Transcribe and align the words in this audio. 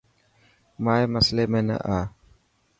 مائي 0.83 1.05
مسلي 1.13 1.45
۾ 1.55 1.59
نا 1.67 1.75
آءِ. 1.97 2.05